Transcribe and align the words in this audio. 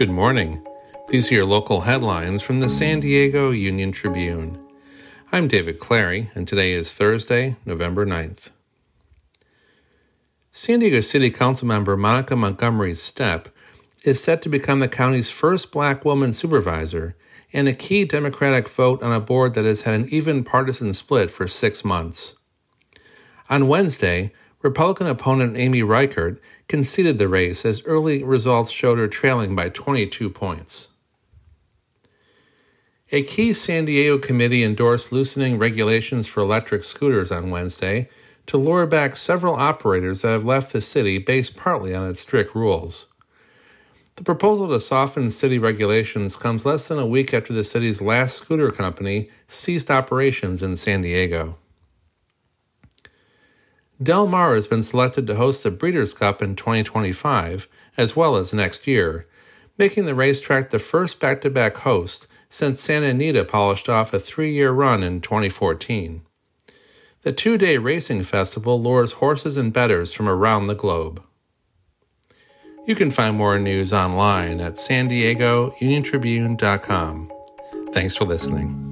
Good 0.00 0.08
morning. 0.08 0.66
These 1.08 1.30
are 1.30 1.34
your 1.34 1.44
local 1.44 1.82
headlines 1.82 2.42
from 2.42 2.60
the 2.60 2.70
San 2.70 3.00
Diego 3.00 3.50
Union 3.50 3.92
Tribune. 3.92 4.58
I'm 5.30 5.46
David 5.46 5.78
Clary, 5.78 6.30
and 6.34 6.48
today 6.48 6.72
is 6.72 6.94
Thursday, 6.94 7.56
November 7.66 8.06
9th. 8.06 8.48
San 10.52 10.78
Diego 10.78 11.02
City 11.02 11.30
Council 11.30 11.68
member 11.68 11.98
Monica 11.98 12.34
Montgomery 12.34 12.94
Steppe 12.94 13.50
is 14.02 14.24
set 14.24 14.40
to 14.40 14.48
become 14.48 14.80
the 14.80 14.88
county's 14.88 15.30
first 15.30 15.70
black 15.70 16.02
woman 16.02 16.32
supervisor 16.32 17.14
and 17.52 17.68
a 17.68 17.74
key 17.74 18.06
Democratic 18.06 18.70
vote 18.70 19.02
on 19.02 19.12
a 19.12 19.20
board 19.20 19.52
that 19.52 19.66
has 19.66 19.82
had 19.82 19.92
an 19.92 20.06
even 20.08 20.44
partisan 20.44 20.94
split 20.94 21.30
for 21.30 21.46
six 21.46 21.84
months. 21.84 22.36
On 23.50 23.68
Wednesday, 23.68 24.32
Republican 24.62 25.06
opponent 25.06 25.56
Amy 25.56 25.82
Reichert 25.82 26.40
conceded 26.68 27.18
the 27.18 27.28
race 27.28 27.64
as 27.64 27.84
early 27.86 28.22
results 28.22 28.70
showed 28.70 28.98
her 28.98 29.08
trailing 29.08 29.56
by 29.56 29.70
22 29.70 30.28
points. 30.28 30.88
A 33.10 33.22
key 33.22 33.54
San 33.54 33.86
Diego 33.86 34.18
committee 34.18 34.62
endorsed 34.62 35.12
loosening 35.12 35.58
regulations 35.58 36.28
for 36.28 36.40
electric 36.42 36.84
scooters 36.84 37.32
on 37.32 37.50
Wednesday 37.50 38.08
to 38.46 38.56
lure 38.58 38.86
back 38.86 39.16
several 39.16 39.54
operators 39.54 40.22
that 40.22 40.32
have 40.32 40.44
left 40.44 40.72
the 40.72 40.80
city 40.80 41.18
based 41.18 41.56
partly 41.56 41.94
on 41.94 42.08
its 42.08 42.20
strict 42.20 42.54
rules. 42.54 43.06
The 44.16 44.24
proposal 44.24 44.68
to 44.68 44.78
soften 44.78 45.30
city 45.30 45.58
regulations 45.58 46.36
comes 46.36 46.66
less 46.66 46.86
than 46.88 46.98
a 46.98 47.06
week 47.06 47.32
after 47.32 47.54
the 47.54 47.64
city's 47.64 48.02
last 48.02 48.36
scooter 48.36 48.70
company 48.70 49.30
ceased 49.48 49.90
operations 49.90 50.62
in 50.62 50.76
San 50.76 51.00
Diego. 51.00 51.56
Del 54.02 54.26
Mar 54.26 54.54
has 54.54 54.66
been 54.66 54.82
selected 54.82 55.26
to 55.26 55.34
host 55.34 55.62
the 55.62 55.70
Breeders' 55.70 56.14
Cup 56.14 56.40
in 56.40 56.56
2025, 56.56 57.68
as 57.98 58.16
well 58.16 58.36
as 58.36 58.54
next 58.54 58.86
year, 58.86 59.26
making 59.76 60.06
the 60.06 60.14
racetrack 60.14 60.70
the 60.70 60.78
first 60.78 61.20
back 61.20 61.42
to 61.42 61.50
back 61.50 61.76
host 61.78 62.26
since 62.48 62.80
Santa 62.80 63.08
Anita 63.08 63.44
polished 63.44 63.88
off 63.88 64.14
a 64.14 64.20
three 64.20 64.52
year 64.52 64.72
run 64.72 65.02
in 65.02 65.20
2014. 65.20 66.22
The 67.22 67.32
two 67.32 67.58
day 67.58 67.76
racing 67.76 68.22
festival 68.22 68.80
lures 68.80 69.12
horses 69.12 69.58
and 69.58 69.72
bettors 69.72 70.14
from 70.14 70.28
around 70.28 70.66
the 70.66 70.74
globe. 70.74 71.22
You 72.86 72.94
can 72.94 73.10
find 73.10 73.36
more 73.36 73.58
news 73.58 73.92
online 73.92 74.60
at 74.60 74.78
san 74.78 75.08
diego. 75.08 75.74
Thanks 77.92 78.16
for 78.16 78.24
listening. 78.24 78.89